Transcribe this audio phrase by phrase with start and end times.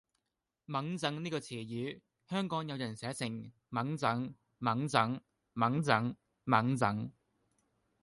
[0.67, 5.19] 𤷪𤺧 呢個詞語，香港有人寫成：忟憎，憫憎
[5.53, 7.11] ，𤷪𤺧，𢛴 憎